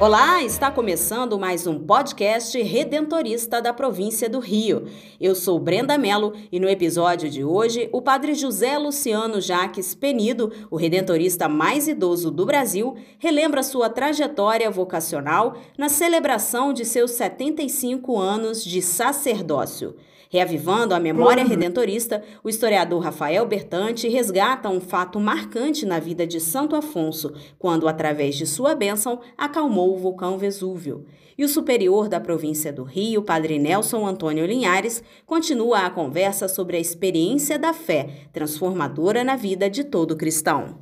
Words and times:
Olá, 0.00 0.42
está 0.42 0.70
começando 0.70 1.38
mais 1.38 1.66
um 1.66 1.78
podcast 1.78 2.58
redentorista 2.62 3.60
da 3.60 3.70
província 3.70 4.30
do 4.30 4.38
Rio. 4.38 4.86
Eu 5.20 5.34
sou 5.34 5.60
Brenda 5.60 5.98
Mello 5.98 6.32
e 6.50 6.58
no 6.58 6.66
episódio 6.70 7.28
de 7.28 7.44
hoje, 7.44 7.86
o 7.92 8.00
padre 8.00 8.32
José 8.34 8.78
Luciano 8.78 9.42
Jaques 9.42 9.94
Penido, 9.94 10.50
o 10.70 10.76
redentorista 10.78 11.50
mais 11.50 11.86
idoso 11.86 12.30
do 12.30 12.46
Brasil, 12.46 12.96
relembra 13.18 13.62
sua 13.62 13.90
trajetória 13.90 14.70
vocacional 14.70 15.58
na 15.76 15.90
celebração 15.90 16.72
de 16.72 16.86
seus 16.86 17.10
75 17.10 18.18
anos 18.18 18.64
de 18.64 18.80
sacerdócio. 18.80 19.96
Reavivando 20.32 20.94
a 20.94 21.00
memória 21.00 21.44
redentorista, 21.44 22.22
o 22.44 22.48
historiador 22.48 23.02
Rafael 23.02 23.44
Bertante 23.46 24.08
resgata 24.08 24.68
um 24.68 24.80
fato 24.80 25.18
marcante 25.18 25.84
na 25.84 25.98
vida 25.98 26.24
de 26.24 26.38
Santo 26.38 26.76
Afonso, 26.76 27.32
quando, 27.58 27.88
através 27.88 28.36
de 28.36 28.46
sua 28.46 28.76
bênção, 28.76 29.18
acalmou 29.36 29.92
o 29.92 29.98
vulcão 29.98 30.38
Vesúvio. 30.38 31.04
E 31.36 31.44
o 31.44 31.48
superior 31.48 32.08
da 32.08 32.20
província 32.20 32.72
do 32.72 32.84
Rio, 32.84 33.22
Padre 33.22 33.58
Nelson 33.58 34.06
Antônio 34.06 34.46
Linhares, 34.46 35.02
continua 35.26 35.80
a 35.80 35.90
conversa 35.90 36.46
sobre 36.46 36.76
a 36.76 36.80
experiência 36.80 37.58
da 37.58 37.72
fé, 37.72 38.28
transformadora 38.32 39.24
na 39.24 39.34
vida 39.34 39.68
de 39.68 39.82
todo 39.82 40.16
cristão. 40.16 40.78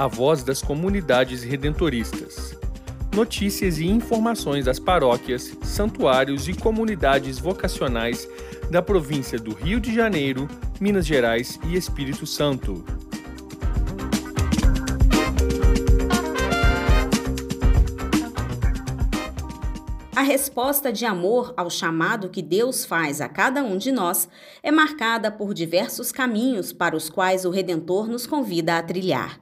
A 0.00 0.06
voz 0.06 0.42
das 0.42 0.62
comunidades 0.62 1.42
redentoristas. 1.42 2.56
Notícias 3.14 3.78
e 3.78 3.86
informações 3.86 4.64
das 4.64 4.78
paróquias, 4.78 5.54
santuários 5.62 6.48
e 6.48 6.54
comunidades 6.54 7.38
vocacionais 7.38 8.26
da 8.70 8.80
província 8.80 9.38
do 9.38 9.52
Rio 9.52 9.78
de 9.78 9.94
Janeiro, 9.94 10.48
Minas 10.80 11.04
Gerais 11.04 11.60
e 11.68 11.76
Espírito 11.76 12.24
Santo. 12.24 12.82
A 20.16 20.22
resposta 20.22 20.90
de 20.90 21.04
amor 21.04 21.52
ao 21.58 21.68
chamado 21.68 22.30
que 22.30 22.40
Deus 22.40 22.86
faz 22.86 23.20
a 23.20 23.28
cada 23.28 23.62
um 23.62 23.76
de 23.76 23.92
nós 23.92 24.30
é 24.62 24.70
marcada 24.70 25.30
por 25.30 25.52
diversos 25.52 26.10
caminhos 26.10 26.72
para 26.72 26.96
os 26.96 27.10
quais 27.10 27.44
o 27.44 27.50
Redentor 27.50 28.08
nos 28.08 28.26
convida 28.26 28.78
a 28.78 28.82
trilhar. 28.82 29.38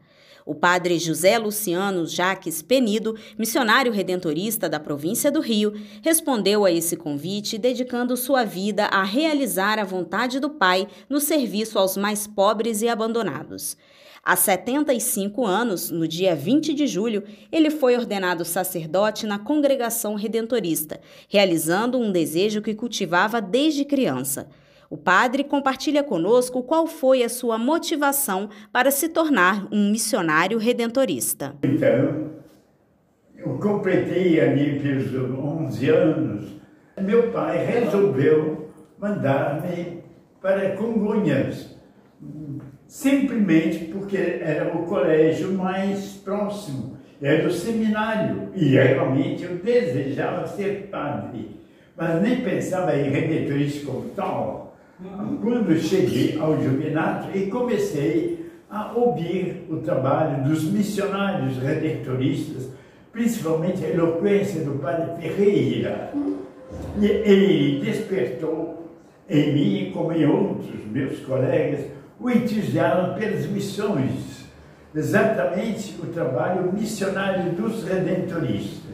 O 0.48 0.54
padre 0.54 0.98
José 0.98 1.36
Luciano 1.36 2.06
Jaques 2.06 2.62
Penido, 2.62 3.14
missionário 3.36 3.92
redentorista 3.92 4.66
da 4.66 4.80
província 4.80 5.30
do 5.30 5.42
Rio, 5.42 5.74
respondeu 6.00 6.64
a 6.64 6.72
esse 6.72 6.96
convite 6.96 7.58
dedicando 7.58 8.16
sua 8.16 8.44
vida 8.44 8.86
a 8.86 9.04
realizar 9.04 9.78
a 9.78 9.84
vontade 9.84 10.40
do 10.40 10.48
Pai 10.48 10.88
no 11.06 11.20
serviço 11.20 11.78
aos 11.78 11.98
mais 11.98 12.26
pobres 12.26 12.80
e 12.80 12.88
abandonados. 12.88 13.76
Há 14.24 14.34
75 14.36 15.44
anos, 15.44 15.90
no 15.90 16.08
dia 16.08 16.34
20 16.34 16.72
de 16.72 16.86
julho, 16.86 17.24
ele 17.52 17.68
foi 17.68 17.94
ordenado 17.94 18.42
sacerdote 18.42 19.26
na 19.26 19.38
congregação 19.38 20.14
redentorista, 20.14 20.98
realizando 21.28 21.98
um 21.98 22.10
desejo 22.10 22.62
que 22.62 22.74
cultivava 22.74 23.38
desde 23.42 23.84
criança. 23.84 24.48
O 24.90 24.96
padre 24.96 25.44
compartilha 25.44 26.02
conosco 26.02 26.62
qual 26.62 26.86
foi 26.86 27.22
a 27.22 27.28
sua 27.28 27.58
motivação 27.58 28.48
para 28.72 28.90
se 28.90 29.10
tornar 29.10 29.68
um 29.70 29.90
missionário 29.90 30.56
redentorista. 30.56 31.54
Então, 31.62 32.30
eu 33.36 33.58
completei 33.58 34.40
ali 34.40 34.80
pelos 34.80 35.14
11 35.14 35.90
anos. 35.90 36.56
Meu 36.98 37.30
pai 37.30 37.66
resolveu 37.66 38.70
mandar-me 38.98 40.02
para 40.40 40.74
Congonhas, 40.76 41.76
simplesmente 42.86 43.84
porque 43.92 44.16
era 44.16 44.74
o 44.74 44.86
colégio 44.86 45.52
mais 45.52 46.14
próximo, 46.14 46.96
era 47.20 47.46
o 47.46 47.52
seminário, 47.52 48.48
e 48.54 48.70
realmente 48.70 49.44
eu 49.44 49.56
desejava 49.56 50.46
ser 50.46 50.88
padre, 50.90 51.60
mas 51.94 52.22
nem 52.22 52.40
pensava 52.40 52.96
em 52.96 53.10
redentorista 53.10 53.84
como 53.84 54.08
tal 54.10 54.67
quando 55.40 55.78
cheguei 55.78 56.38
ao 56.38 56.60
jubilato 56.60 57.36
e 57.36 57.46
comecei 57.46 58.50
a 58.68 58.92
ouvir 58.92 59.64
o 59.70 59.76
trabalho 59.76 60.44
dos 60.44 60.64
missionários 60.64 61.56
redentoristas, 61.58 62.68
principalmente 63.12 63.84
a 63.84 63.90
eloquência 63.90 64.62
do 64.62 64.78
padre 64.78 65.22
Ferreira. 65.22 66.12
E 67.00 67.06
ele 67.06 67.80
despertou 67.84 68.90
em 69.28 69.52
mim, 69.54 69.90
como 69.92 70.12
em 70.12 70.26
outros 70.26 70.68
meus 70.90 71.20
colegas, 71.20 71.86
o 72.18 72.28
entusiasmo 72.28 73.14
pelas 73.14 73.46
missões, 73.46 74.46
exatamente 74.94 75.94
o 76.02 76.06
trabalho 76.06 76.72
missionário 76.72 77.52
dos 77.52 77.84
redentoristas. 77.84 78.88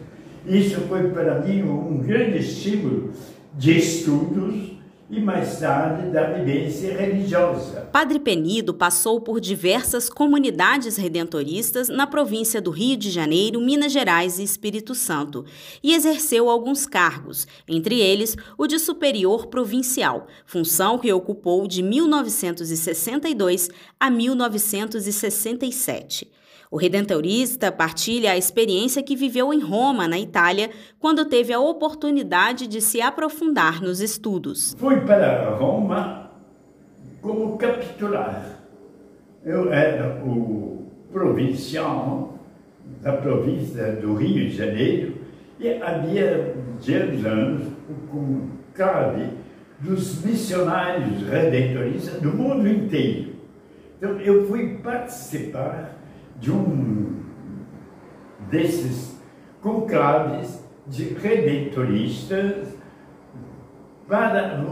Isso 0.46 0.82
foi 0.82 1.08
para 1.10 1.40
mim 1.40 1.62
um 1.62 1.98
grande 1.98 2.38
estímulo 2.38 3.12
de 3.54 3.78
estudos 3.78 4.74
e 5.10 5.20
mais 5.20 5.58
tarde 5.58 6.10
da 6.10 6.32
vivência 6.32 6.96
religiosa. 6.96 7.82
Padre 7.92 8.18
Penido 8.18 8.72
passou 8.72 9.20
por 9.20 9.38
diversas 9.40 10.08
comunidades 10.08 10.96
redentoristas 10.96 11.88
na 11.88 12.06
província 12.06 12.58
do 12.60 12.70
Rio 12.70 12.96
de 12.96 13.10
Janeiro, 13.10 13.60
Minas 13.60 13.92
Gerais 13.92 14.38
e 14.38 14.42
Espírito 14.42 14.94
Santo 14.94 15.44
e 15.82 15.92
exerceu 15.94 16.48
alguns 16.48 16.86
cargos, 16.86 17.46
entre 17.68 18.00
eles 18.00 18.34
o 18.56 18.66
de 18.66 18.78
superior 18.78 19.48
provincial, 19.48 20.26
função 20.46 20.98
que 20.98 21.12
ocupou 21.12 21.68
de 21.68 21.82
1962 21.82 23.68
a 24.00 24.10
1967. 24.10 26.32
O 26.74 26.76
redentorista 26.76 27.70
partilha 27.70 28.32
a 28.32 28.36
experiência 28.36 29.00
que 29.00 29.14
viveu 29.14 29.54
em 29.54 29.60
Roma, 29.60 30.08
na 30.08 30.18
Itália, 30.18 30.70
quando 30.98 31.24
teve 31.24 31.52
a 31.52 31.60
oportunidade 31.60 32.66
de 32.66 32.80
se 32.80 33.00
aprofundar 33.00 33.80
nos 33.80 34.00
estudos. 34.00 34.74
Fui 34.76 35.00
para 35.02 35.50
Roma 35.50 36.32
como 37.22 37.56
capitular. 37.56 38.58
Eu 39.44 39.72
era 39.72 40.20
o 40.24 40.88
provincial 41.12 42.36
da 43.00 43.12
província 43.12 43.92
do 43.92 44.14
Rio 44.14 44.50
de 44.50 44.56
Janeiro 44.56 45.14
e 45.60 45.80
havia 45.80 46.56
10 46.84 47.24
anos 47.24 47.68
o 47.88 47.94
conclave 48.08 49.28
dos 49.78 50.24
missionários 50.24 51.22
redentoristas 51.22 52.20
do 52.20 52.30
mundo 52.30 52.66
inteiro. 52.66 53.32
Então 53.96 54.18
eu 54.20 54.44
fui 54.48 54.76
participar 54.82 55.93
de 56.38 56.50
um 56.50 57.20
desses 58.50 59.18
conclaves 59.60 60.62
de 60.86 61.04
redentoristas 61.04 62.76
para 64.06 64.62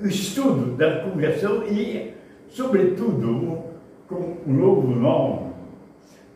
o 0.00 0.06
estudo 0.06 0.76
da 0.76 1.00
congregação 1.00 1.64
e, 1.64 2.14
sobretudo, 2.48 3.64
com 4.08 4.36
o 4.46 4.52
novo 4.52 4.88
nome, 4.88 5.52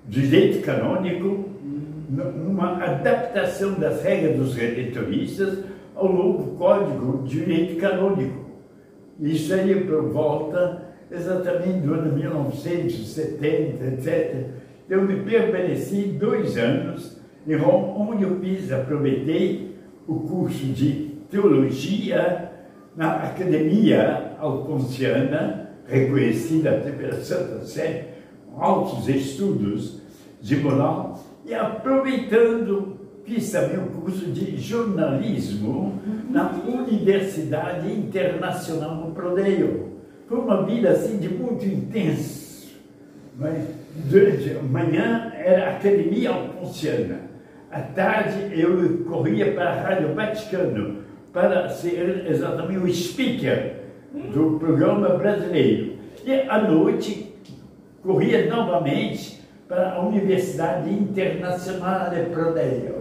direito 0.08 0.64
canônico, 0.64 1.48
numa 2.08 2.82
adaptação 2.82 3.74
das 3.74 4.02
regras 4.02 4.36
dos 4.36 4.56
redentoristas 4.56 5.64
ao 5.94 6.12
novo 6.12 6.56
Código 6.56 7.22
de 7.22 7.38
Direito 7.38 7.80
Canônico. 7.80 8.40
Isso 9.20 9.54
aí 9.54 9.84
por 9.84 10.08
volta 10.08 10.89
exatamente 11.10 11.80
do 11.80 11.94
ano 11.94 12.14
1970, 12.14 13.84
etc. 13.84 14.46
Eu 14.88 15.02
me 15.02 15.22
permaneci 15.22 16.16
dois 16.18 16.56
anos 16.56 17.20
em 17.46 17.56
Roma, 17.56 18.10
onde 18.10 18.24
eu 18.24 18.38
fiz, 18.38 18.70
aproveitei 18.70 19.76
o 20.06 20.20
curso 20.20 20.66
de 20.66 21.10
teologia 21.30 22.50
na 22.96 23.16
Academia 23.24 24.36
Alfonsiana, 24.38 25.70
reconhecida 25.86 26.70
até 26.70 26.90
pela 26.90 27.14
Santa 27.14 27.64
Sé, 27.64 28.14
altos 28.56 29.08
estudos 29.08 30.00
de 30.40 30.56
moral, 30.56 31.22
e 31.46 31.54
aproveitando, 31.54 32.98
fiz 33.24 33.50
também 33.50 33.78
o 33.78 33.86
curso 34.00 34.26
de 34.26 34.56
jornalismo 34.58 36.00
na 36.30 36.50
Universidade 36.66 37.92
Internacional 37.92 38.96
no 38.96 39.12
Prodeio 39.12 39.90
foi 40.30 40.38
uma 40.38 40.62
vida 40.62 40.90
assim 40.90 41.16
de 41.18 41.28
muito 41.28 41.66
intenso. 41.66 42.78
Mas 43.36 43.64
durante 44.04 44.56
a 44.56 44.62
manhã 44.62 45.32
era 45.36 45.70
academia 45.70 46.30
alfonsiana. 46.30 47.22
À 47.68 47.80
tarde 47.80 48.60
eu 48.60 49.04
corria 49.08 49.52
para 49.52 49.70
a 49.70 49.82
Rádio 49.82 50.14
Vaticano 50.14 50.98
para 51.32 51.68
ser 51.68 52.26
exatamente 52.28 52.78
o 52.78 52.94
speaker 52.94 53.74
do 54.32 54.56
programa 54.60 55.08
brasileiro. 55.16 55.94
E 56.24 56.32
à 56.32 56.62
noite 56.62 57.34
corria 58.00 58.46
novamente 58.46 59.40
para 59.66 59.94
a 59.94 60.06
Universidade 60.06 60.92
Internacional 60.92 62.10
de 62.10 62.26
Prodel 62.26 62.99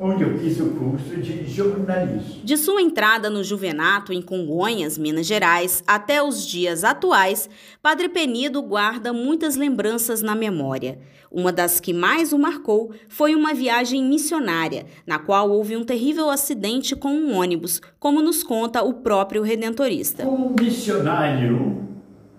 onde 0.00 0.22
eu 0.22 0.38
fiz 0.38 0.60
o 0.60 0.70
curso 0.70 1.16
de 1.16 1.46
jornalismo. 1.46 2.40
De 2.44 2.56
sua 2.56 2.80
entrada 2.80 3.28
no 3.28 3.42
Juvenato 3.42 4.12
em 4.12 4.22
Congonhas, 4.22 4.96
Minas 4.96 5.26
Gerais, 5.26 5.82
até 5.86 6.22
os 6.22 6.46
dias 6.46 6.84
atuais, 6.84 7.50
Padre 7.82 8.08
Penido 8.08 8.62
guarda 8.62 9.12
muitas 9.12 9.56
lembranças 9.56 10.22
na 10.22 10.34
memória. 10.34 10.98
Uma 11.30 11.52
das 11.52 11.78
que 11.80 11.92
mais 11.92 12.32
o 12.32 12.38
marcou 12.38 12.92
foi 13.08 13.34
uma 13.34 13.52
viagem 13.52 14.02
missionária, 14.04 14.86
na 15.06 15.18
qual 15.18 15.50
houve 15.50 15.76
um 15.76 15.84
terrível 15.84 16.30
acidente 16.30 16.96
com 16.96 17.10
um 17.10 17.36
ônibus, 17.36 17.82
como 17.98 18.22
nos 18.22 18.42
conta 18.42 18.82
o 18.82 18.94
próprio 18.94 19.42
redentorista. 19.42 20.22
Como 20.22 20.54
missionário, 20.58 21.86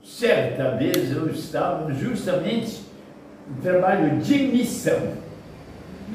certa 0.04 0.72
vez 0.72 1.12
eu 1.12 1.30
estava 1.30 1.94
justamente 1.94 2.80
no 3.48 3.62
trabalho 3.62 4.20
de 4.20 4.38
missão 4.48 5.29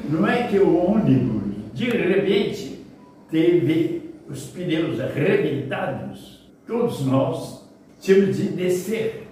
não 0.09 0.27
é 0.27 0.47
que 0.47 0.59
o 0.59 0.75
ônibus, 0.75 1.43
de 1.73 1.89
repente, 1.89 2.85
teve 3.29 4.11
os 4.29 4.45
pneus 4.47 4.99
arrebentados. 4.99 6.49
Todos 6.65 7.05
nós 7.05 7.69
tínhamos 7.99 8.37
de 8.37 8.47
descer. 8.49 9.27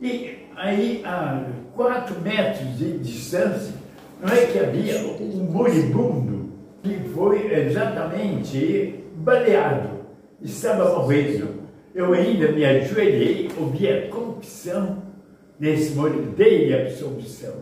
E 0.00 0.38
aí, 0.56 1.02
a 1.04 1.44
quatro 1.74 2.20
metros 2.20 2.78
de 2.78 2.98
distância, 2.98 3.74
não 4.20 4.28
é 4.28 4.46
que 4.46 4.58
havia 4.58 4.98
um 5.20 5.44
moribundo 5.50 6.52
que 6.82 6.98
foi 7.14 7.52
exatamente 7.52 9.02
baleado, 9.16 9.90
estava 10.40 10.96
morrendo. 10.98 11.62
Eu 11.94 12.12
ainda 12.12 12.50
me 12.50 12.64
ajoelhei, 12.64 13.50
ouvi 13.58 13.88
a 13.88 14.08
confissão 14.08 15.02
desse 15.58 15.94
moribundo, 15.94 16.30
dei 16.36 16.74
a 16.74 16.82
absolvição. 16.82 17.54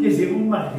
Quer 0.00 0.08
dizer, 0.08 0.32
uma 0.32 0.72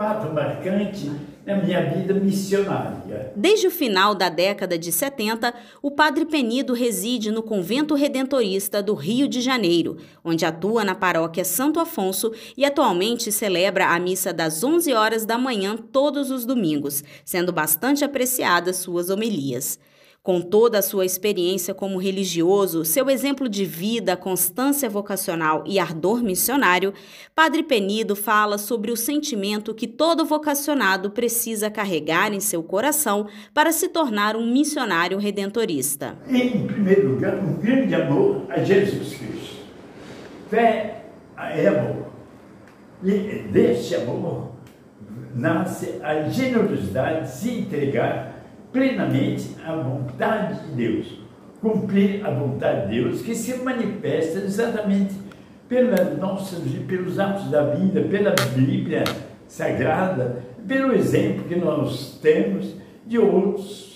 fato 0.00 0.32
marcante 0.32 1.12
na 1.44 1.56
minha 1.56 1.84
vida 1.90 2.14
missionária. 2.14 3.34
Desde 3.36 3.66
o 3.66 3.70
final 3.70 4.14
da 4.14 4.30
década 4.30 4.78
de 4.78 4.90
70, 4.90 5.52
o 5.82 5.90
Padre 5.90 6.24
Penido 6.24 6.72
reside 6.72 7.30
no 7.30 7.42
Convento 7.42 7.94
Redentorista 7.94 8.82
do 8.82 8.94
Rio 8.94 9.28
de 9.28 9.42
Janeiro, 9.42 9.98
onde 10.24 10.46
atua 10.46 10.84
na 10.84 10.94
paróquia 10.94 11.44
Santo 11.44 11.78
Afonso 11.78 12.32
e 12.56 12.64
atualmente 12.64 13.30
celebra 13.30 13.88
a 13.88 14.00
missa 14.00 14.32
das 14.32 14.64
11 14.64 14.90
horas 14.94 15.26
da 15.26 15.36
manhã 15.36 15.76
todos 15.76 16.30
os 16.30 16.46
domingos, 16.46 17.04
sendo 17.22 17.52
bastante 17.52 18.02
apreciadas 18.02 18.78
suas 18.78 19.10
homilias. 19.10 19.78
Com 20.22 20.42
toda 20.42 20.80
a 20.80 20.82
sua 20.82 21.06
experiência 21.06 21.72
como 21.72 21.98
religioso, 21.98 22.84
seu 22.84 23.08
exemplo 23.08 23.48
de 23.48 23.64
vida, 23.64 24.18
constância 24.18 24.86
vocacional 24.86 25.64
e 25.66 25.78
ardor 25.78 26.22
missionário, 26.22 26.92
Padre 27.34 27.62
Penido 27.62 28.14
fala 28.14 28.58
sobre 28.58 28.92
o 28.92 28.98
sentimento 28.98 29.74
que 29.74 29.86
todo 29.86 30.26
vocacionado 30.26 31.10
precisa 31.10 31.70
carregar 31.70 32.34
em 32.34 32.40
seu 32.40 32.62
coração 32.62 33.28
para 33.54 33.72
se 33.72 33.88
tornar 33.88 34.36
um 34.36 34.46
missionário 34.52 35.16
redentorista. 35.16 36.18
Em 36.28 36.66
primeiro 36.66 37.12
lugar, 37.12 37.36
um 37.38 37.54
grande 37.54 37.94
amor 37.94 38.44
a 38.50 38.62
Jesus 38.62 39.14
Cristo. 39.14 39.56
Fé 40.50 41.06
é 41.38 41.66
amor. 41.66 42.10
E 43.02 43.48
deste 43.50 43.94
amor 43.94 44.50
nasce 45.34 45.98
a 46.02 46.28
generosidade 46.28 47.22
de 47.22 47.34
se 47.34 47.50
entregar 47.52 48.39
plenamente 48.72 49.56
a 49.64 49.74
vontade 49.74 50.66
de 50.66 50.72
Deus. 50.72 51.20
Cumprir 51.60 52.24
a 52.24 52.30
vontade 52.30 52.88
de 52.88 53.02
Deus 53.02 53.22
que 53.22 53.34
se 53.34 53.56
manifesta 53.58 54.38
exatamente 54.38 55.14
pelas 55.68 56.18
nossas, 56.18 56.60
pelos 56.86 57.18
atos 57.18 57.50
da 57.50 57.62
vida, 57.74 58.02
pela 58.02 58.34
Bíblia 58.54 59.04
Sagrada, 59.46 60.42
pelo 60.66 60.94
exemplo 60.94 61.44
que 61.44 61.56
nós 61.56 62.18
temos 62.22 62.74
de 63.06 63.18
outros 63.18 63.89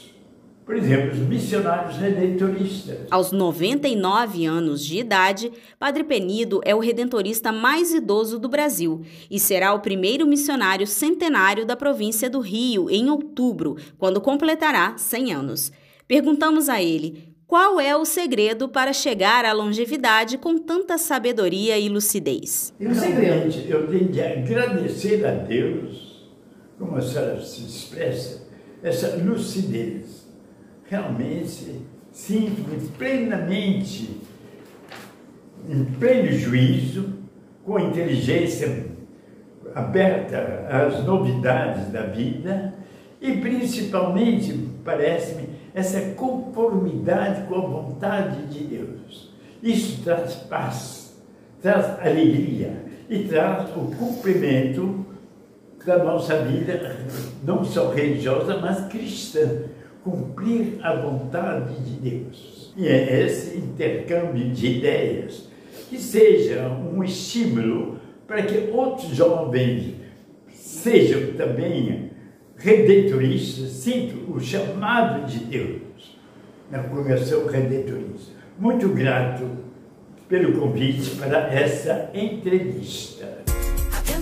por 0.65 0.77
exemplo, 0.77 1.13
os 1.13 1.19
missionários 1.19 1.99
redentoristas. 1.99 3.01
Aos 3.11 3.33
99 3.33 4.47
anos 4.47 4.83
de 4.83 4.99
idade, 4.99 5.53
Padre 5.79 6.03
Penido 6.05 6.61
é 6.65 6.75
o 6.75 6.79
redentorista 6.79 7.53
mais 7.53 7.93
idoso 7.93 8.39
do 8.39 8.49
Brasil 8.49 9.03
e 9.31 9.39
será 9.39 9.75
o 9.75 9.81
primeiro 9.81 10.27
missionário 10.27 10.87
centenário 10.87 11.67
da 11.67 11.77
província 11.77 12.31
do 12.31 12.41
Rio 12.41 12.89
em 12.89 13.11
outubro, 13.11 13.77
quando 13.99 14.23
completará 14.23 14.97
100 14.97 15.35
anos. 15.35 15.73
Perguntamos 16.09 16.71
a 16.71 16.83
ele 16.83 17.35
qual 17.47 17.79
é 17.79 17.95
o 17.95 18.07
segredo 18.07 18.67
para 18.67 18.95
chegar 18.95 19.45
à 19.45 19.53
longevidade 19.53 20.39
com 20.39 20.57
tanta 20.57 20.97
sabedoria 20.97 21.79
e 21.79 21.91
lucidez. 21.91 22.73
O 22.81 22.95
segredo, 22.95 23.55
eu 23.69 23.87
tenho 23.87 24.09
de 24.09 24.21
agradecer 24.23 25.27
a 25.27 25.33
Deus, 25.33 26.27
como 26.79 26.97
a 26.97 27.03
senhora 27.03 27.39
se 27.43 27.67
expressa, 27.67 28.49
essa 28.83 29.17
lucidez 29.17 30.24
realmente 30.95 31.83
sinto-me 32.13 32.89
plenamente 32.97 34.21
em 35.69 35.85
pleno 35.85 36.31
juízo, 36.33 37.15
com 37.65 37.79
inteligência 37.79 38.87
aberta 39.75 40.69
às 40.71 41.03
novidades 41.05 41.91
da 41.91 42.03
vida 42.03 42.75
e 43.21 43.39
principalmente, 43.39 44.69
parece-me, 44.85 45.49
essa 45.75 46.13
conformidade 46.15 47.49
com 47.49 47.55
a 47.57 47.61
vontade 47.61 48.47
de 48.47 48.65
Deus. 48.65 49.33
Isso 49.63 50.03
traz 50.05 50.35
paz, 50.35 51.17
traz 51.61 51.99
alegria 52.01 52.85
e 53.09 53.25
traz 53.25 53.71
o 53.71 53.91
cumprimento 53.97 55.05
da 55.85 56.05
nossa 56.05 56.37
vida, 56.43 56.97
não 57.43 57.65
só 57.65 57.91
religiosa, 57.91 58.59
mas 58.59 58.87
cristã 58.87 59.65
cumprir 60.05 60.79
a 60.83 60.95
vontade 60.95 61.75
de 61.81 62.11
Deus. 62.11 62.73
E 62.77 62.87
é 62.87 63.25
esse 63.25 63.57
intercâmbio 63.57 64.51
de 64.51 64.67
ideias 64.79 65.49
que 65.89 65.99
seja 65.99 66.69
um 66.69 67.03
estímulo 67.03 67.99
para 68.27 68.43
que 68.43 68.71
outros 68.71 69.09
jovens 69.17 69.95
sejam 70.53 71.35
também 71.37 72.11
redentoristas, 72.57 73.71
sintam 73.71 74.35
o 74.35 74.41
chamado 74.41 75.27
de 75.27 75.39
Deus 75.39 76.19
na 76.71 76.83
conversão 76.83 77.47
redentorista. 77.47 78.33
Muito 78.59 78.89
grato 78.89 79.49
pelo 80.29 80.59
convite 80.59 81.17
para 81.17 81.53
essa 81.53 82.11
entrevista. 82.15 83.44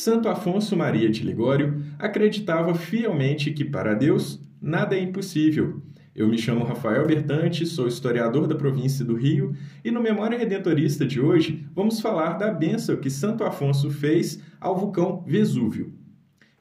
Santo 0.00 0.28
Afonso 0.30 0.74
Maria 0.74 1.10
de 1.10 1.22
Ligório 1.22 1.82
acreditava 1.98 2.74
fielmente 2.74 3.50
que 3.50 3.66
para 3.66 3.92
Deus 3.92 4.40
nada 4.58 4.96
é 4.96 5.02
impossível. 5.02 5.82
Eu 6.14 6.26
me 6.26 6.38
chamo 6.38 6.64
Rafael 6.64 7.06
Bertante, 7.06 7.66
sou 7.66 7.86
historiador 7.86 8.46
da 8.46 8.54
província 8.54 9.04
do 9.04 9.14
Rio 9.14 9.54
e 9.84 9.90
no 9.90 10.02
Memória 10.02 10.38
Redentorista 10.38 11.04
de 11.04 11.20
hoje 11.20 11.66
vamos 11.74 12.00
falar 12.00 12.38
da 12.38 12.50
bênção 12.50 12.96
que 12.96 13.10
Santo 13.10 13.44
Afonso 13.44 13.90
fez 13.90 14.42
ao 14.58 14.74
vulcão 14.74 15.22
Vesúvio. 15.26 15.92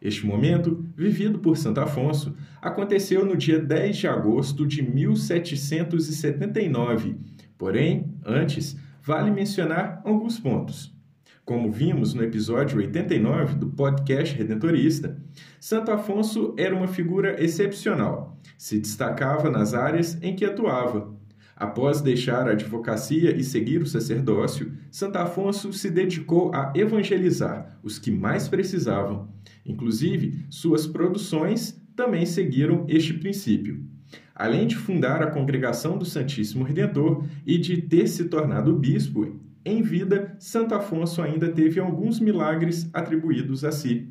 Este 0.02 0.26
momento, 0.26 0.86
vivido 0.94 1.40
por 1.40 1.56
Santo 1.56 1.80
Afonso, 1.80 2.36
aconteceu 2.62 3.26
no 3.26 3.38
dia 3.38 3.58
10 3.58 3.96
de 3.96 4.06
agosto 4.06 4.68
de 4.68 4.82
1779. 4.82 7.16
Porém, 7.58 8.14
antes, 8.26 8.76
vale 9.02 9.32
mencionar 9.32 10.02
alguns 10.04 10.38
pontos. 10.38 10.99
Como 11.50 11.72
vimos 11.72 12.14
no 12.14 12.24
episódio 12.24 12.78
89 12.78 13.56
do 13.56 13.70
podcast 13.70 14.38
Redentorista, 14.38 15.20
Santo 15.60 15.90
Afonso 15.90 16.54
era 16.56 16.76
uma 16.76 16.88
figura 16.88 17.44
excepcional. 17.44 18.40
Se 18.56 18.78
destacava 18.78 19.50
nas 19.50 19.74
áreas 19.74 20.16
em 20.22 20.36
que 20.36 20.46
atuava. 20.46 21.12
Após 21.56 22.02
deixar 22.02 22.48
a 22.48 22.52
advocacia 22.52 23.36
e 23.36 23.44
seguir 23.44 23.82
o 23.82 23.88
sacerdócio, 23.88 24.74
Santo 24.92 25.18
Afonso 25.18 25.74
se 25.74 25.90
dedicou 25.90 26.54
a 26.54 26.72
evangelizar 26.76 27.80
os 27.82 27.98
que 27.98 28.12
mais 28.12 28.48
precisavam 28.48 29.28
Inclusive, 29.66 30.46
suas 30.52 30.86
produções 30.86 31.82
também 31.96 32.28
seguiram 32.28 32.86
este 32.88 33.16
princípio. 33.16 33.84
Além 34.36 34.68
de 34.68 34.76
fundar 34.76 35.24
a 35.24 35.32
Congregação 35.32 35.98
do 35.98 36.06
Santíssimo 36.06 36.64
Redentor 36.64 37.26
e 37.44 37.58
de 37.58 37.82
ter 37.82 38.06
se 38.06 38.26
tornado 38.26 38.76
bispo, 38.76 39.49
em 39.66 39.82
vida, 39.82 40.36
Santo 40.40 40.74
Afonso 40.74 41.22
ainda 41.22 41.50
teve 41.50 41.80
alguns 41.80 42.20
milagres 42.20 42.90
atribuídos 42.94 43.64
a 43.64 43.72
si. 43.72 44.10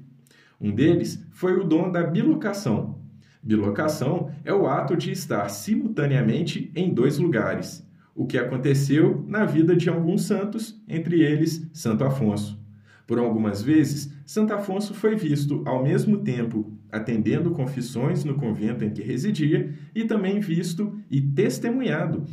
Um 0.61 0.75
deles 0.75 1.25
foi 1.31 1.59
o 1.59 1.65
dom 1.65 1.91
da 1.91 2.03
bilocação. 2.03 2.99
Bilocação 3.43 4.31
é 4.45 4.53
o 4.53 4.67
ato 4.67 4.97
de 4.97 5.11
estar 5.11 5.49
simultaneamente 5.49 6.71
em 6.75 6.93
dois 6.93 7.19
lugares, 7.19 7.89
o 8.15 8.27
que 8.27 8.37
aconteceu 8.37 9.25
na 9.27 9.45
vida 9.45 9.75
de 9.77 9.89
alguns 9.89 10.25
santos, 10.25 10.83
entre 10.89 11.23
eles 11.23 11.67
Santo 11.73 12.05
Afonso. 12.05 12.61
Por 13.07 13.19
algumas 13.19 13.63
vezes, 13.63 14.13
Santo 14.27 14.53
Afonso 14.53 14.93
foi 14.93 15.17
visto 15.17 15.63
ao 15.65 15.83
mesmo 15.83 16.19
tempo 16.19 16.77
atendendo 16.93 17.53
confissões 17.53 18.25
no 18.25 18.35
convento 18.35 18.85
em 18.85 18.91
que 18.91 19.03
residia 19.03 19.73
e 19.95 20.05
também 20.05 20.41
visto 20.41 20.99
e 21.11 21.21
testemunhado 21.21 22.25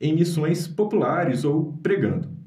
em 0.00 0.14
missões 0.14 0.66
populares 0.66 1.44
ou 1.44 1.72
pregando. 1.82 2.37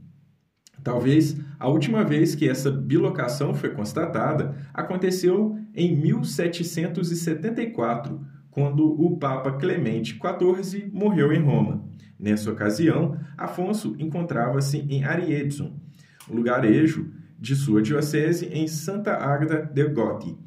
Talvez 0.83 1.39
a 1.59 1.67
última 1.67 2.03
vez 2.03 2.33
que 2.33 2.49
essa 2.49 2.71
bilocação 2.71 3.53
foi 3.53 3.69
constatada 3.69 4.55
aconteceu 4.73 5.59
em 5.75 5.95
1774, 5.95 8.19
quando 8.49 8.99
o 9.01 9.17
Papa 9.17 9.51
Clemente 9.53 10.19
XIV 10.19 10.89
morreu 10.91 11.31
em 11.31 11.41
Roma. 11.41 11.85
Nessa 12.19 12.51
ocasião, 12.51 13.17
Afonso 13.37 13.95
encontrava-se 13.97 14.77
em 14.77 15.03
Ariedzum, 15.03 15.73
lugarejo 16.29 17.11
de 17.39 17.55
sua 17.55 17.81
diocese 17.81 18.47
em 18.51 18.67
Santa 18.67 19.13
Ágata 19.13 19.63
de 19.63 19.87
Gotti, 19.87 20.37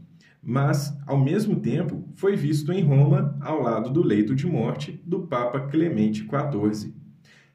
mas, 0.46 0.94
ao 1.06 1.18
mesmo 1.18 1.56
tempo, 1.56 2.06
foi 2.14 2.36
visto 2.36 2.70
em 2.70 2.82
Roma 2.82 3.34
ao 3.40 3.62
lado 3.62 3.90
do 3.90 4.02
leito 4.02 4.34
de 4.34 4.46
morte 4.46 5.02
do 5.06 5.26
Papa 5.26 5.60
Clemente 5.60 6.20
XIV. 6.20 6.94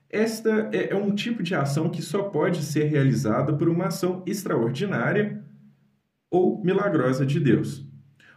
Esta 0.10 0.70
é, 0.74 0.92
é 0.92 0.96
um 0.96 1.14
tipo 1.14 1.44
de 1.44 1.54
ação 1.54 1.90
que 1.90 2.02
só 2.02 2.24
pode 2.24 2.64
ser 2.64 2.86
realizada 2.86 3.54
por 3.54 3.70
uma 3.70 3.88
ação 3.88 4.24
extraordinária 4.26 5.44
ou 6.32 6.64
milagrosa 6.64 7.26
de 7.26 7.40
Deus. 7.40 7.88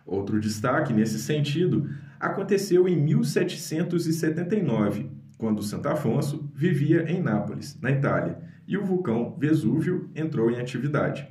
Outro 0.04 0.38
destaque 0.38 0.92
nesse 0.92 1.18
sentido 1.18 1.88
aconteceu 2.20 2.86
em 2.86 2.96
1779, 2.96 5.10
quando 5.38 5.62
Santo 5.62 5.88
Afonso 5.88 6.50
vivia 6.54 7.10
em 7.10 7.22
Nápoles, 7.22 7.80
na 7.80 7.90
Itália, 7.90 8.38
e 8.66 8.76
o 8.76 8.84
vulcão 8.84 9.34
Vesúvio 9.38 10.10
entrou 10.14 10.50
em 10.50 10.60
atividade. 10.60 11.26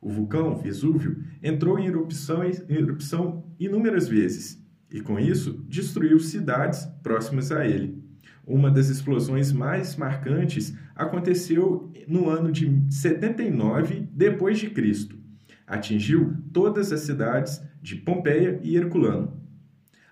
O 0.00 0.10
vulcão 0.10 0.56
Vesúvio 0.56 1.24
entrou 1.42 1.78
em 1.78 1.86
erupção, 1.86 2.42
em 2.44 2.74
erupção 2.74 3.44
inúmeras 3.58 4.08
vezes 4.08 4.62
e, 4.90 5.00
com 5.00 5.18
isso, 5.18 5.64
destruiu 5.68 6.18
cidades 6.18 6.84
próximas 7.02 7.50
a 7.52 7.66
ele. 7.66 8.09
Uma 8.50 8.68
das 8.68 8.88
explosões 8.88 9.52
mais 9.52 9.94
marcantes 9.94 10.76
aconteceu 10.96 11.88
no 12.08 12.28
ano 12.28 12.50
de 12.50 12.82
79 12.90 14.08
depois 14.10 14.58
de 14.58 14.70
Cristo. 14.70 15.16
Atingiu 15.64 16.34
todas 16.52 16.90
as 16.90 17.02
cidades 17.02 17.62
de 17.80 17.94
Pompeia 17.94 18.58
e 18.64 18.76
Herculano. 18.76 19.40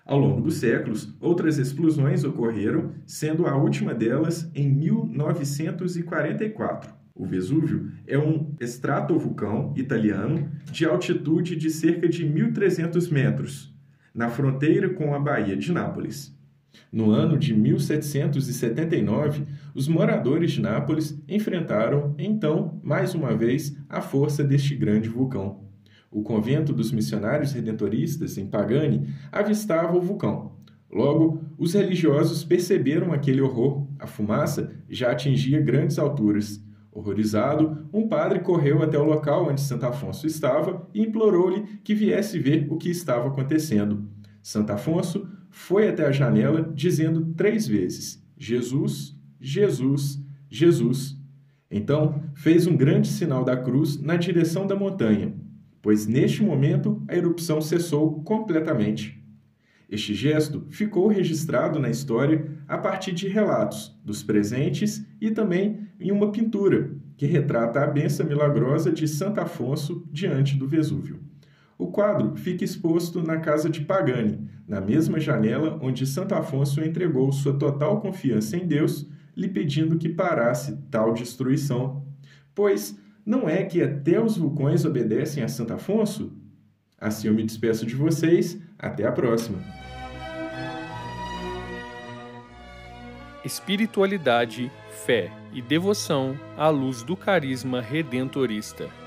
Ao 0.05 0.17
longo 0.17 0.39
dos 0.39 0.55
séculos, 0.55 1.13
outras 1.19 1.57
explosões 1.57 2.23
ocorreram, 2.23 2.93
sendo 3.05 3.45
a 3.45 3.57
última 3.57 3.93
delas 3.93 4.49
em 4.55 4.71
1944. 4.71 6.93
O 7.13 7.25
Vesúvio 7.25 7.91
é 8.07 8.17
um 8.17 8.55
estratovulcão 8.61 9.73
italiano 9.75 10.49
de 10.71 10.85
altitude 10.85 11.57
de 11.57 11.69
cerca 11.69 12.07
de 12.07 12.25
1.300 12.25 13.11
metros, 13.11 13.75
na 14.15 14.29
fronteira 14.29 14.87
com 14.87 15.13
a 15.13 15.19
Baía 15.19 15.57
de 15.57 15.73
Nápoles. 15.73 16.38
No 16.91 17.11
ano 17.11 17.37
de 17.37 17.53
1779, 17.53 19.45
os 19.75 19.87
moradores 19.87 20.51
de 20.51 20.61
Nápoles 20.61 21.21
enfrentaram, 21.27 22.15
então, 22.17 22.79
mais 22.83 23.13
uma 23.13 23.35
vez, 23.35 23.75
a 23.87 24.01
força 24.01 24.43
deste 24.43 24.75
grande 24.75 25.09
vulcão. 25.09 25.67
O 26.11 26.23
convento 26.23 26.73
dos 26.73 26.91
missionários 26.91 27.53
redentoristas, 27.53 28.37
em 28.37 28.47
Pagani, 28.47 29.07
avistava 29.31 29.95
o 29.95 30.01
vulcão. 30.01 30.57
Logo, 30.91 31.43
os 31.57 31.73
religiosos 31.73 32.43
perceberam 32.43 33.13
aquele 33.13 33.41
horror. 33.41 33.87
A 33.99 34.07
fumaça 34.07 34.71
já 34.89 35.11
atingia 35.11 35.61
grandes 35.61 35.99
alturas. 35.99 36.63
Horrorizado, 36.91 37.87
um 37.93 38.07
padre 38.07 38.39
correu 38.39 38.81
até 38.81 38.97
o 38.97 39.03
local 39.03 39.47
onde 39.47 39.61
Santo 39.61 39.85
Afonso 39.85 40.25
estava 40.25 40.87
e 40.91 41.03
implorou-lhe 41.03 41.61
que 41.83 41.93
viesse 41.93 42.39
ver 42.39 42.65
o 42.71 42.77
que 42.77 42.89
estava 42.89 43.27
acontecendo. 43.27 44.09
Santo 44.41 44.71
Afonso 44.71 45.27
foi 45.49 45.87
até 45.87 46.05
a 46.05 46.11
janela, 46.11 46.71
dizendo 46.73 47.33
três 47.35 47.67
vezes: 47.67 48.23
Jesus, 48.37 49.15
Jesus, 49.39 50.23
Jesus. 50.49 51.17
Então 51.71 52.23
fez 52.33 52.65
um 52.65 52.75
grande 52.75 53.07
sinal 53.07 53.43
da 53.43 53.55
cruz 53.55 54.01
na 54.01 54.15
direção 54.15 54.65
da 54.65 54.75
montanha 54.75 55.33
pois 55.81 56.05
neste 56.07 56.43
momento 56.43 57.01
a 57.07 57.15
erupção 57.15 57.61
cessou 57.61 58.21
completamente. 58.23 59.19
Este 59.89 60.13
gesto 60.13 60.65
ficou 60.69 61.07
registrado 61.07 61.79
na 61.79 61.89
história 61.89 62.51
a 62.67 62.77
partir 62.77 63.11
de 63.11 63.27
relatos 63.27 63.97
dos 64.05 64.21
presentes 64.21 65.03
e 65.19 65.31
também 65.31 65.87
em 65.99 66.11
uma 66.11 66.31
pintura 66.31 66.95
que 67.17 67.25
retrata 67.25 67.81
a 67.81 67.87
benção 67.87 68.25
milagrosa 68.25 68.91
de 68.91 69.07
Santo 69.07 69.41
Afonso 69.41 70.07
diante 70.11 70.55
do 70.55 70.67
Vesúvio. 70.67 71.19
O 71.79 71.87
quadro 71.87 72.35
fica 72.35 72.65
exposto 72.65 73.23
na 73.23 73.37
casa 73.37 73.69
de 73.69 73.79
Pagani, 73.79 74.49
na 74.67 74.81
mesma 74.81 75.17
janela 75.17 75.79
onde 75.81 76.05
Santo 76.05 76.35
Afonso 76.35 76.83
entregou 76.83 77.31
sua 77.31 77.57
total 77.57 78.01
confiança 78.01 78.57
em 78.57 78.67
Deus, 78.67 79.07
lhe 79.33 79.47
pedindo 79.47 79.97
que 79.97 80.09
parasse 80.09 80.75
tal 80.91 81.13
destruição, 81.13 82.05
pois 82.53 82.99
não 83.25 83.47
é 83.47 83.63
que 83.63 83.81
até 83.81 84.21
os 84.21 84.35
vulcões 84.35 84.83
obedecem 84.83 85.41
a 85.41 85.47
Santo 85.47 85.71
Afonso? 85.71 86.37
Assim 86.99 87.29
eu 87.29 87.33
me 87.33 87.43
despeço 87.43 87.85
de 87.85 87.95
vocês. 87.95 88.61
Até 88.77 89.07
a 89.07 89.11
próxima. 89.13 89.59
Espiritualidade, 93.45 94.69
fé 95.05 95.31
e 95.53 95.61
devoção 95.61 96.37
à 96.57 96.67
luz 96.67 97.03
do 97.03 97.15
carisma 97.15 97.79
redentorista. 97.79 98.98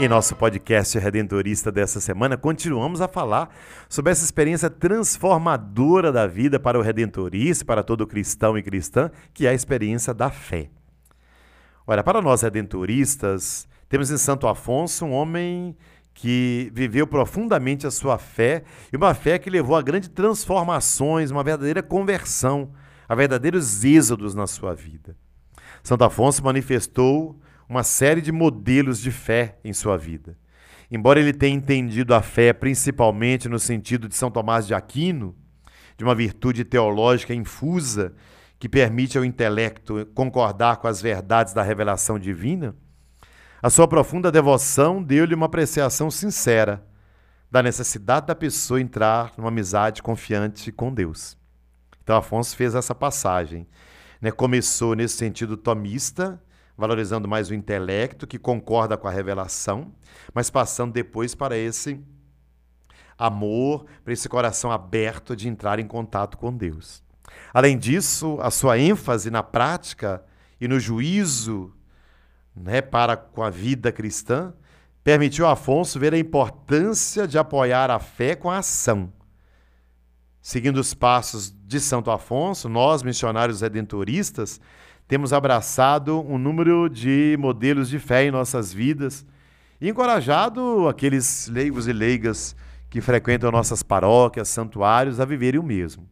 Em 0.00 0.08
nosso 0.08 0.34
podcast 0.34 0.98
Redentorista 0.98 1.70
dessa 1.70 2.00
semana, 2.00 2.34
continuamos 2.34 3.02
a 3.02 3.06
falar 3.06 3.54
sobre 3.86 4.10
essa 4.10 4.24
experiência 4.24 4.70
transformadora 4.70 6.10
da 6.10 6.26
vida 6.26 6.58
para 6.58 6.78
o 6.78 6.82
redentorista, 6.82 7.66
para 7.66 7.82
todo 7.82 8.06
cristão 8.06 8.56
e 8.56 8.62
cristã, 8.62 9.10
que 9.34 9.46
é 9.46 9.50
a 9.50 9.52
experiência 9.52 10.14
da 10.14 10.30
fé. 10.30 10.70
Olha, 11.86 12.02
para 12.02 12.22
nós 12.22 12.40
redentoristas, 12.40 13.68
temos 13.90 14.10
em 14.10 14.16
Santo 14.16 14.48
Afonso 14.48 15.04
um 15.04 15.12
homem 15.12 15.76
que 16.14 16.72
viveu 16.72 17.06
profundamente 17.06 17.86
a 17.86 17.90
sua 17.90 18.16
fé 18.16 18.64
e 18.90 18.96
uma 18.96 19.12
fé 19.12 19.38
que 19.38 19.50
levou 19.50 19.76
a 19.76 19.82
grandes 19.82 20.08
transformações, 20.08 21.30
uma 21.30 21.44
verdadeira 21.44 21.82
conversão, 21.82 22.70
a 23.06 23.14
verdadeiros 23.14 23.84
êxodos 23.84 24.34
na 24.34 24.46
sua 24.46 24.74
vida. 24.74 25.14
Santo 25.82 26.04
Afonso 26.04 26.42
manifestou 26.42 27.38
uma 27.70 27.84
série 27.84 28.20
de 28.20 28.32
modelos 28.32 29.00
de 29.00 29.12
fé 29.12 29.56
em 29.62 29.72
sua 29.72 29.96
vida. 29.96 30.36
Embora 30.90 31.20
ele 31.20 31.32
tenha 31.32 31.54
entendido 31.54 32.12
a 32.12 32.20
fé 32.20 32.52
principalmente 32.52 33.48
no 33.48 33.60
sentido 33.60 34.08
de 34.08 34.16
São 34.16 34.28
Tomás 34.28 34.66
de 34.66 34.74
Aquino, 34.74 35.36
de 35.96 36.02
uma 36.02 36.12
virtude 36.12 36.64
teológica 36.64 37.32
infusa 37.32 38.12
que 38.58 38.68
permite 38.68 39.16
ao 39.16 39.24
intelecto 39.24 40.04
concordar 40.16 40.78
com 40.78 40.88
as 40.88 41.00
verdades 41.00 41.54
da 41.54 41.62
revelação 41.62 42.18
divina, 42.18 42.74
a 43.62 43.70
sua 43.70 43.86
profunda 43.86 44.32
devoção 44.32 45.00
deu-lhe 45.00 45.34
uma 45.34 45.46
apreciação 45.46 46.10
sincera 46.10 46.84
da 47.48 47.62
necessidade 47.62 48.26
da 48.26 48.34
pessoa 48.34 48.80
entrar 48.80 49.32
numa 49.36 49.48
amizade 49.48 50.02
confiante 50.02 50.72
com 50.72 50.92
Deus. 50.92 51.38
Então 52.02 52.16
Afonso 52.16 52.56
fez 52.56 52.74
essa 52.74 52.96
passagem 52.96 53.68
Né? 54.20 54.32
Começou 54.32 54.96
nesse 54.96 55.16
sentido 55.16 55.56
tomista, 55.56 56.42
valorizando 56.80 57.28
mais 57.28 57.50
o 57.50 57.54
intelecto, 57.54 58.26
que 58.26 58.38
concorda 58.38 58.96
com 58.96 59.06
a 59.06 59.10
revelação, 59.10 59.92
mas 60.34 60.50
passando 60.50 60.92
depois 60.92 61.34
para 61.34 61.56
esse 61.56 62.00
amor, 63.16 63.84
para 64.02 64.12
esse 64.14 64.28
coração 64.28 64.72
aberto 64.72 65.36
de 65.36 65.46
entrar 65.46 65.78
em 65.78 65.86
contato 65.86 66.38
com 66.38 66.56
Deus. 66.56 67.02
Além 67.52 67.78
disso, 67.78 68.38
a 68.40 68.50
sua 68.50 68.78
ênfase 68.78 69.30
na 69.30 69.42
prática 69.42 70.24
e 70.58 70.66
no 70.66 70.80
juízo 70.80 71.72
né, 72.56 72.80
para 72.80 73.16
com 73.16 73.42
a 73.42 73.50
vida 73.50 73.92
cristã 73.92 74.54
permitiu 75.04 75.46
a 75.46 75.52
Afonso 75.52 75.98
ver 75.98 76.14
a 76.14 76.18
importância 76.18 77.28
de 77.28 77.38
apoiar 77.38 77.90
a 77.90 77.98
fé 77.98 78.34
com 78.34 78.50
a 78.50 78.58
ação. 78.58 79.12
Seguindo 80.42 80.78
os 80.78 80.94
passos 80.94 81.54
de 81.66 81.78
Santo 81.78 82.10
Afonso, 82.10 82.68
nós, 82.68 83.02
missionários 83.02 83.60
redentoristas, 83.60 84.60
temos 85.10 85.32
abraçado 85.32 86.20
um 86.20 86.38
número 86.38 86.88
de 86.88 87.36
modelos 87.36 87.88
de 87.88 87.98
fé 87.98 88.26
em 88.26 88.30
nossas 88.30 88.72
vidas 88.72 89.26
e 89.80 89.88
encorajado 89.88 90.86
aqueles 90.86 91.48
leigos 91.48 91.88
e 91.88 91.92
leigas 91.92 92.54
que 92.88 93.00
frequentam 93.00 93.50
nossas 93.50 93.82
paróquias, 93.82 94.48
santuários, 94.48 95.18
a 95.18 95.24
viverem 95.24 95.58
o 95.58 95.64
mesmo. 95.64 96.08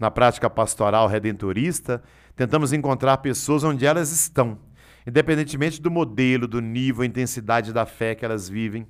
Na 0.00 0.10
prática 0.10 0.50
pastoral 0.50 1.06
redentorista, 1.06 2.02
tentamos 2.34 2.72
encontrar 2.72 3.18
pessoas 3.18 3.62
onde 3.62 3.86
elas 3.86 4.10
estão, 4.10 4.58
independentemente 5.06 5.80
do 5.80 5.88
modelo, 5.88 6.48
do 6.48 6.60
nível, 6.60 7.04
intensidade 7.04 7.72
da 7.72 7.86
fé 7.86 8.16
que 8.16 8.24
elas 8.24 8.48
vivem, 8.48 8.84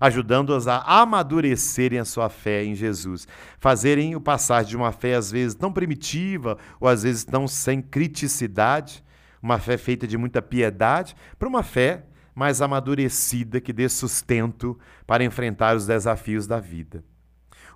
ajudando-as 0.00 0.66
a 0.66 0.78
amadurecerem 0.78 1.98
a 1.98 2.04
sua 2.04 2.28
fé 2.28 2.64
em 2.64 2.74
Jesus, 2.74 3.26
fazerem 3.58 4.14
o 4.14 4.20
passar 4.20 4.64
de 4.64 4.76
uma 4.76 4.92
fé 4.92 5.14
às 5.14 5.30
vezes 5.30 5.54
tão 5.54 5.72
primitiva 5.72 6.58
ou 6.80 6.88
às 6.88 7.02
vezes 7.02 7.24
tão 7.24 7.48
sem 7.48 7.80
criticidade, 7.82 9.04
uma 9.42 9.58
fé 9.58 9.76
feita 9.76 10.06
de 10.06 10.16
muita 10.18 10.42
piedade, 10.42 11.14
para 11.38 11.48
uma 11.48 11.62
fé 11.62 12.04
mais 12.34 12.62
amadurecida 12.62 13.60
que 13.60 13.72
dê 13.72 13.88
sustento 13.88 14.78
para 15.06 15.24
enfrentar 15.24 15.76
os 15.76 15.86
desafios 15.86 16.46
da 16.46 16.60
vida. 16.60 17.02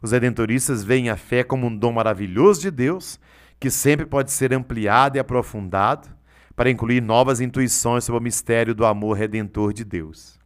Os 0.00 0.12
redentoristas 0.12 0.82
veem 0.82 1.10
a 1.10 1.16
fé 1.16 1.44
como 1.44 1.66
um 1.66 1.76
dom 1.76 1.92
maravilhoso 1.92 2.60
de 2.60 2.70
Deus, 2.70 3.18
que 3.58 3.70
sempre 3.70 4.04
pode 4.04 4.32
ser 4.32 4.52
ampliado 4.52 5.16
e 5.16 5.20
aprofundado 5.20 6.08
para 6.56 6.70
incluir 6.70 7.00
novas 7.00 7.40
intuições 7.40 8.04
sobre 8.04 8.20
o 8.20 8.22
mistério 8.22 8.74
do 8.74 8.84
amor 8.84 9.16
redentor 9.16 9.72
de 9.72 9.84
Deus. 9.84 10.41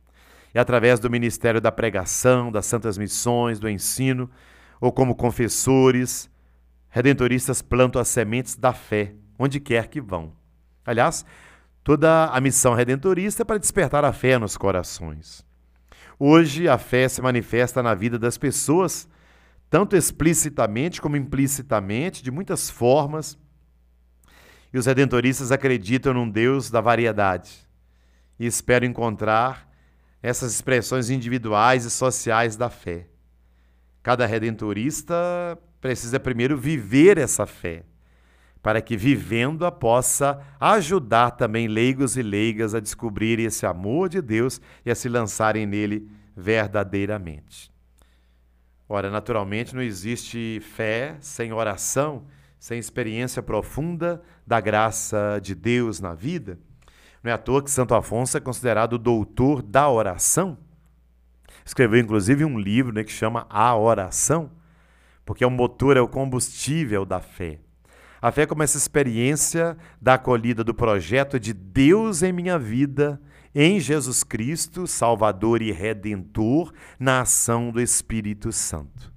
E 0.57 0.59
através 0.59 0.99
do 0.99 1.11
ministério 1.11 1.61
da 1.61 1.71
pregação, 1.71 2.51
das 2.51 2.67
santas 2.67 2.99
missões, 2.99 3.61
do 3.61 3.69
ensino, 3.69 4.29
ou 4.81 4.91
como 4.91 5.15
confessores, 5.15 6.29
redentoristas 6.89 7.63
plantam 7.63 8.01
as 8.01 8.09
sementes 8.09 8.57
da 8.57 8.73
fé 8.73 9.15
onde 9.39 9.61
quer 9.61 9.87
que 9.87 10.01
vão. 10.01 10.33
Aliás, 10.85 11.25
Toda 11.87 12.27
a 12.27 12.41
missão 12.41 12.75
redentorista 12.75 13.43
é 13.43 13.45
para 13.45 13.61
despertar 13.61 14.05
a 14.05 14.13
fé 14.13 14.41
nos 14.41 14.57
corações. 14.57 15.47
Hoje, 16.19 16.69
a 16.69 16.77
fé 16.79 17.09
se 17.09 17.23
manifesta 17.23 17.81
na 17.81 17.95
vida 17.95 18.19
das 18.19 18.37
pessoas, 18.37 19.09
tanto 19.71 19.95
explicitamente 19.95 21.01
como 21.01 21.17
implicitamente, 21.17 22.25
de 22.25 22.33
muitas 22.33 22.69
formas. 22.69 23.39
E 24.75 24.79
os 24.79 24.87
redentoristas 24.87 25.53
acreditam 25.53 26.13
num 26.13 26.29
Deus 26.29 26.73
da 26.73 26.81
variedade 26.81 27.53
e 28.37 28.47
esperam 28.47 28.89
encontrar 28.89 29.66
essas 30.27 30.53
expressões 30.53 31.09
individuais 31.09 31.85
e 31.85 31.91
sociais 31.91 32.57
da 32.57 32.69
fé. 32.69 33.07
Cada 34.03 34.27
redentorista 34.27 35.15
precisa 35.81 36.19
primeiro 36.19 36.59
viver 36.59 37.17
essa 37.17 37.47
fé 37.47 37.85
para 38.61 38.83
que 38.83 38.97
vivendo-a 38.97 39.71
possa 39.71 40.45
ajudar 40.59 41.31
também 41.31 41.69
leigos 41.69 42.17
e 42.17 42.23
leigas 42.23 42.75
a 42.75 42.81
descobrirem 42.81 43.47
esse 43.47 43.65
amor 43.65 44.09
de 44.09 44.21
Deus 44.21 44.61
e 44.85 44.91
a 44.91 44.97
se 44.97 45.09
lançarem 45.09 45.65
nele 45.65 46.11
verdadeiramente. 46.37 47.71
Ora, 48.89 49.09
naturalmente 49.09 49.77
não 49.77 49.83
existe 49.83 50.61
fé 50.61 51.17
sem 51.21 51.53
oração, 51.53 52.27
sem 52.59 52.81
experiência 52.81 53.41
profunda 53.45 54.21
da 54.45 54.61
graça 54.61 55.39
de 55.41 55.55
Deus 55.55 56.01
na 56.01 56.15
vida. 56.15 56.59
Não 57.27 57.33
é 57.33 57.35
à 57.35 57.39
toa 57.39 57.61
que 57.61 57.73
Santo 57.73 57.93
Afonso 57.93 58.37
é 58.37 58.41
considerado 58.41 58.93
o 58.93 58.99
doutor 58.99 59.61
da 59.61 59.91
oração. 59.91 60.57
Escreveu 61.65 61.99
inclusive 61.99 62.45
um 62.45 62.57
livro 62.57 62.93
né, 62.93 63.03
que 63.03 63.11
chama 63.11 63.49
A 63.51 63.77
Oração, 63.77 64.49
porque 65.25 65.43
é 65.43 65.47
o 65.47 65.51
motor, 65.51 65.97
é 65.97 66.01
o 66.01 66.07
combustível 66.07 67.05
da 67.05 67.19
fé. 67.19 67.59
A 68.23 68.31
fé 68.31 68.47
como 68.47 68.63
essa 68.63 68.79
experiência 68.79 69.77
da 70.01 70.15
acolhida 70.15 70.63
do 70.63 70.73
projeto 70.73 71.41
de 71.41 71.53
Deus 71.53 72.23
em 72.23 72.33
minha 72.33 72.61
vida, 72.61 73.21
em 73.53 73.81
Jesus 73.81 74.23
Cristo, 74.23 74.87
Salvador 74.87 75.61
e 75.61 75.73
Redentor, 75.73 76.73
na 76.97 77.23
ação 77.23 77.73
do 77.73 77.81
Espírito 77.81 78.53
Santo. 78.53 79.13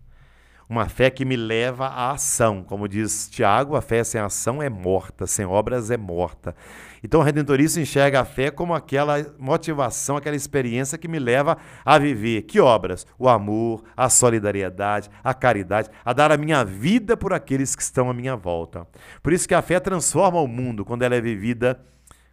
Uma 0.68 0.88
fé 0.88 1.10
que 1.10 1.26
me 1.26 1.36
leva 1.36 1.88
à 1.88 2.12
ação. 2.12 2.64
Como 2.64 2.88
diz 2.88 3.28
Tiago, 3.28 3.76
a 3.76 3.82
fé 3.82 4.04
sem 4.04 4.22
ação 4.22 4.62
é 4.62 4.70
morta, 4.70 5.26
sem 5.26 5.44
obras 5.44 5.90
é 5.90 5.98
morta. 5.98 6.56
Então 7.04 7.20
o 7.20 7.24
redentorista 7.24 7.80
enxerga 7.80 8.22
a 8.22 8.26
fé 8.26 8.52
como 8.52 8.74
aquela 8.74 9.34
motivação, 9.38 10.18
aquela 10.18 10.36
experiência 10.36 10.98
que 10.98 11.08
me 11.08 11.20
leva 11.20 11.58
a 11.86 11.98
viver. 11.98 12.44
Que 12.44 12.60
obras? 12.60 13.06
O 13.18 13.30
amor, 13.30 13.84
a 13.96 14.10
solidariedade, 14.10 15.10
a 15.24 15.34
caridade, 15.34 15.90
a 16.04 16.14
dar 16.14 16.32
a 16.32 16.38
minha 16.38 16.64
vida 16.64 17.16
por 17.16 17.34
aqueles 17.34 17.76
que 17.76 17.82
estão 17.82 18.10
à 18.10 18.14
minha 18.14 18.36
volta. 18.36 18.88
Por 19.24 19.34
isso 19.34 19.48
que 19.48 19.56
a 19.56 19.62
fé 19.62 19.80
transforma 19.80 20.40
o 20.42 20.48
mundo 20.48 20.84
quando 20.84 21.04
ela 21.04 21.16
é 21.16 21.22
vivida 21.22 21.80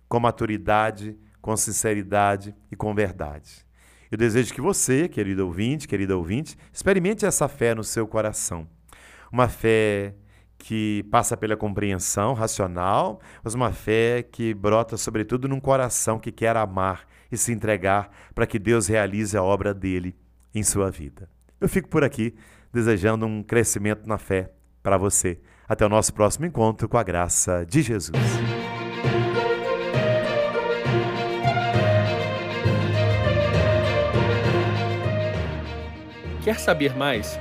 com 0.09 0.21
maturidade, 0.21 1.17
com 1.41 1.57
sinceridade 1.57 2.55
e 2.71 2.77
com 2.77 2.95
verdade. 2.95 3.67
Eu 4.11 4.19
desejo 4.19 4.55
que 4.55 4.61
você, 4.61 5.09
querido 5.09 5.45
ouvinte, 5.45 5.89
querida 5.89 6.17
ouvinte, 6.17 6.57
experimente 6.73 7.27
essa 7.27 7.49
fé 7.49 7.75
no 7.75 7.83
seu 7.83 8.07
coração. 8.07 8.69
Uma 9.33 9.49
fé 9.49 10.15
que 10.59 11.05
passa 11.11 11.37
pela 11.37 11.57
compreensão 11.57 12.35
racional, 12.35 13.21
mas 13.43 13.55
uma 13.55 13.73
fé 13.73 14.23
que 14.23 14.55
brota 14.55 14.97
sobretudo 14.97 15.49
num 15.49 15.61
coração 15.61 16.19
que 16.19 16.33
quer 16.33 16.57
amar 16.57 17.07
e 17.31 17.37
se 17.37 17.53
entregar 17.53 18.11
para 18.35 18.47
que 18.47 18.59
Deus 18.59 18.87
realize 18.87 19.37
a 19.37 19.43
obra 19.43 19.75
dele 19.75 20.17
em 20.55 20.63
sua 20.63 20.91
vida. 20.91 21.29
Eu 21.61 21.69
fico 21.69 21.89
por 21.89 22.05
aqui 22.05 22.35
desejando 22.73 23.27
um 23.27 23.43
crescimento 23.43 24.07
na 24.07 24.19
fé 24.19 24.51
para 24.83 24.97
você. 24.97 25.39
Até 25.69 25.85
o 25.85 25.89
nosso 25.89 26.15
próximo 26.15 26.47
encontro 26.47 26.89
com 26.89 26.97
a 26.97 27.03
graça 27.03 27.65
de 27.65 27.83
Jesus. 27.83 28.17
Quer 36.45 36.61
saber 36.61 36.95
mais 36.97 37.41